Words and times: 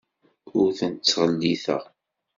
Ur 0.59 0.69
tent-ttɣelliteɣ. 0.79 1.83